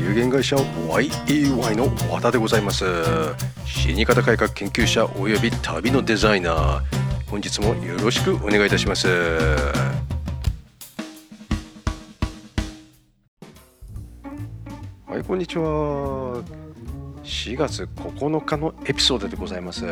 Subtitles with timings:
[0.00, 2.84] 有限会社 YEY の和田でございます。
[3.66, 6.82] 死に方改革研究者および旅のデザイナー。
[7.28, 9.06] 本日もよろしくお願いいたします。
[15.06, 16.42] はいこんにちは。
[17.22, 19.84] 4月9日のエピソードでございます。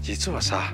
[0.00, 0.72] 実はさ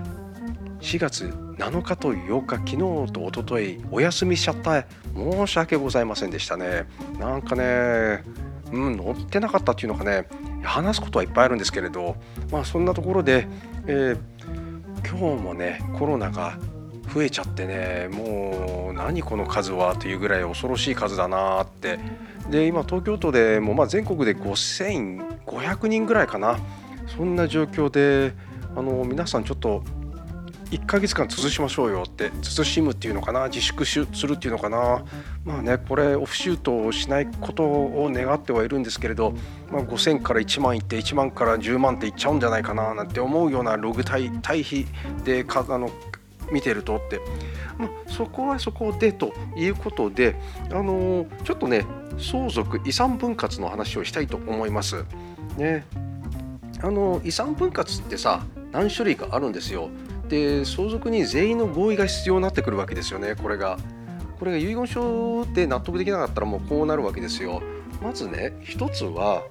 [0.84, 1.24] 4月
[1.56, 2.70] 7日と8日昨
[3.06, 4.84] 日と一昨日お休みしちゃった。
[5.14, 6.86] 申し訳ございませんでしたね。
[7.18, 8.22] なんかね
[8.70, 10.28] うん乗ってなかったっていうのがね。
[10.62, 12.16] 話すことはいっぱいあるんですけれど。
[12.52, 13.48] まあそんなところで、
[13.86, 16.58] えー、今日もねコロナが
[17.14, 21.98] 増えちゃってねもう何この数はというぐらい恐ろしい数だなって。
[22.50, 26.58] で今東京都でもまあ全国で5500人ぐらいかな。
[27.06, 28.34] そんな状況で
[28.76, 29.82] あの皆さんちょっと
[30.70, 35.04] 1ヶ月間慎ましょうよって慎むっていうのかな自粛するっていうのかな
[35.44, 39.34] まあねこれオフシュートをしないことを願ってはいるんですけれど、
[39.70, 44.86] まあ、5000から1万いって1万から10万っていっちゃうんじゃないかななんて思うようなログ対対比
[45.24, 45.90] でかあの
[46.50, 47.20] 見てるとって、
[47.78, 50.36] まあ、そこはそこでということで、
[50.70, 51.86] あのー、ちょっとね
[52.18, 55.04] 相続遺産分割の話をしたいと思います。
[55.56, 55.86] ね、
[56.82, 59.88] あの遺産分割ってさ何種類かあるんですよ。
[60.28, 63.78] で相続人全員の合意が必要になってくるわけですよねこれが。
[64.38, 67.62] これが遺言書で納得できなかったらもうこうなるわけですよ。
[68.02, 69.42] まずね一つは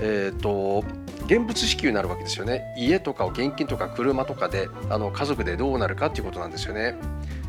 [0.00, 0.84] えーと、
[1.26, 6.96] 現物支給になるわけですよね家とか現金とか車とかであの家族でどうなるかっていうことなんですよね。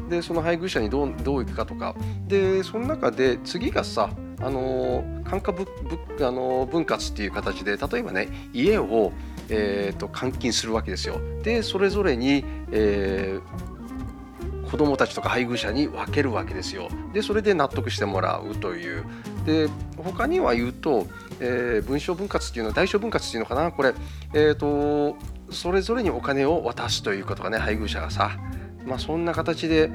[0.09, 1.95] でその配偶者にどうどういくかとか
[2.27, 9.11] でその中で次がさあの感化あの分割っていう形で例えばね家を
[9.49, 11.19] えーと、監禁するわけですよ。
[11.43, 16.89] でそれぞれに、えー、子どもたちとか配偶者に分けるわけですよ。
[17.13, 19.03] でそれで納得してもらうという。
[19.45, 21.07] で他には言うと、
[21.39, 23.93] えー、文章分割っていうのは代償分割っていうのかなこれ、
[24.33, 25.15] えーと、
[25.51, 28.37] それぞれにお金を渡すということがね配偶者がさ、
[28.85, 29.91] まあ、そんな形で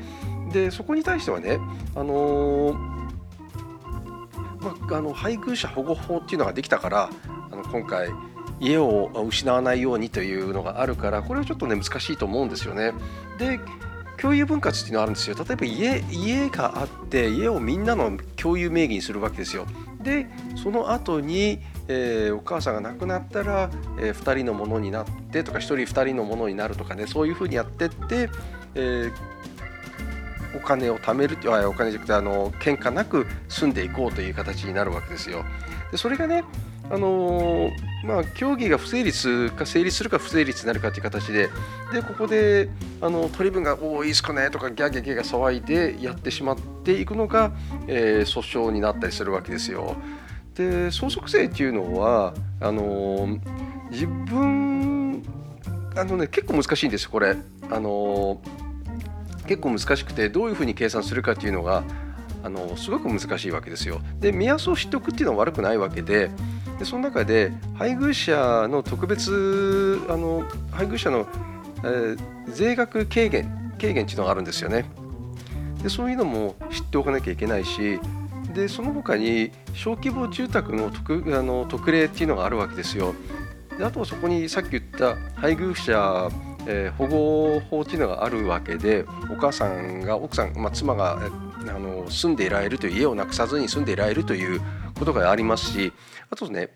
[0.52, 1.58] でそこに対してはね、
[1.94, 2.74] あのー、
[4.60, 7.10] まあ、あの配偶者保護法っていうのができたから
[7.50, 8.08] あの今回
[8.60, 12.92] 家を失わないようにというのがあるからこれはちょっとね難しいと思うんですよね。
[13.38, 13.58] で
[14.20, 15.36] 共有分割っていうのがあるんですよ。
[15.36, 19.66] 例えば家家があって家をみんなの共有名義にするわけですよ。
[20.02, 20.26] で
[20.62, 28.30] その後に、えー、お母さんが亡くなったら、えー、2人のものになってとか1人2人のものになるとかねそういうふうにやってって、
[28.74, 35.44] えー、お金を貯めるあお金じゃなくてあの喧嘩なく住んでいこうという形になるわけですよ。
[35.90, 36.44] でそれがね
[36.90, 37.72] あのー、
[38.04, 41.48] まあ、協議が不成立か成立するか不成立になるかという形で
[41.92, 42.68] でここで
[43.00, 47.52] あの取り分が多いっすかねとかギャギャギャが騒いでやってしまっていくのが、
[47.86, 49.96] えー、訴訟になったりするわけですよ。
[50.54, 53.40] で相続税っていうのはあのー、
[53.90, 55.22] 自分
[55.96, 57.36] あのね結構難しいんですよこれ。
[57.70, 58.42] あの
[59.46, 61.84] 結構難しくてどういうふうに計算するかっていうのが
[62.42, 64.00] あのすごく難しいわけですよ。
[64.18, 66.30] で目安を知っておくっていうのは悪くないわけで
[66.80, 71.26] でその中で配偶者の特別あの配偶者の、
[71.84, 72.18] えー、
[72.48, 74.86] 税額軽減軽減っていうのがあるんですよね。
[75.82, 78.00] でそういうのも知っておかなきゃいけないし
[78.54, 83.14] でその他に小規模住宅の特あの特例っていうのがあるわけですよ。
[83.76, 86.30] であとはそこにさっき言った配偶者
[86.66, 91.18] えー、保護法っていうのがあるわけでお母さんが奥さん、まあ、妻が
[91.66, 94.60] あの住んでいられるという家をなくさずに住んでいられるという
[95.00, 95.92] ことがありますし
[96.30, 96.70] あとね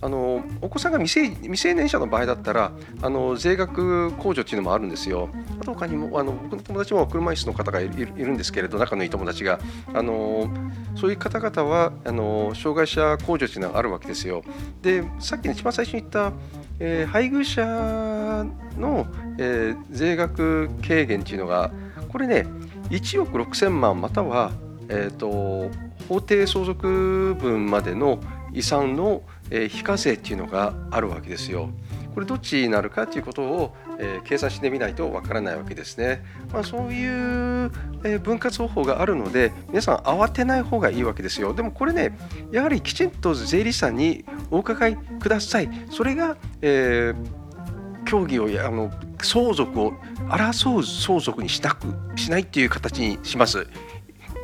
[0.00, 5.28] あのお子さんが未成年者の場合だったらあの税額控除っていうのもあるんですよ。
[5.60, 9.58] あと他にもあの僕の友達も車椅子の方がいるんですけれど仲のいい友達が
[9.92, 10.48] あの
[10.94, 14.44] そういう方々はあの障害者控除っていうのがあるわけですよ。
[14.82, 16.32] でさっき、ね、一番最初に言った、
[16.78, 18.46] えー、配偶者
[18.78, 19.04] の、
[19.38, 21.72] えー、税額軽減っていうのが
[22.08, 22.46] これね
[22.90, 24.52] 1億6000万または、
[24.88, 25.70] えーと、
[26.08, 28.20] 法定相続分までの
[28.52, 29.22] 遺産の、
[29.68, 31.70] 非課税っていうのがあるわけですよ。
[32.14, 36.24] これどっちになるかということを、え、計算してみないとわからないわけですね。
[36.52, 37.70] まあ、そういう、
[38.02, 41.54] え、分割方法があるので皆さん慌てない方がいいわけですよ。
[41.54, 42.18] でもこれね
[42.50, 45.70] やはりきちんと税理士さんにお伺いください。
[45.90, 48.90] それが、えー、協議をあの
[49.22, 49.92] 相続を
[50.28, 51.86] 争う相続にしなく
[52.16, 53.68] しないっていう形にします。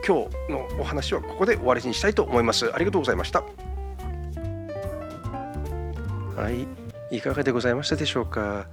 [0.07, 2.71] 今日のお話はここで終わりにしたいと思います。
[2.73, 3.43] ありがとうございました。
[6.37, 6.51] は
[7.11, 8.67] い、いかがでございましたでしょうか。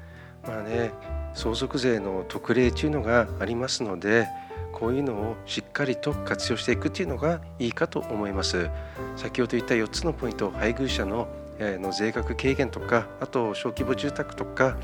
[0.46, 0.92] まあね、
[1.34, 4.28] 相続税の特例というのがありますので
[4.74, 8.70] こういうのをしっかりと活用していくというのがいいかと思います
[9.16, 11.28] 先ほど言った4つのポイント配偶者の
[11.60, 14.78] の税額軽減とかあと小規模住宅とか、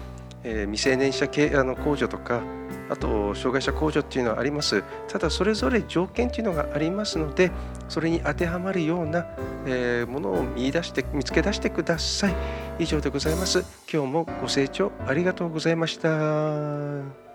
[0.48, 2.42] えー、未成年者あの控除とか
[2.90, 4.82] あと障害者控除っていうのはあります。
[5.10, 7.52] ただそれぞれ条件っていうのがありますので
[7.90, 9.26] それに当てはまるような、
[9.66, 12.36] えー、ものを見出して見つけ出してください。
[12.80, 13.60] 以上でございます。
[13.92, 17.27] 今日もご清聴ありがとうございました。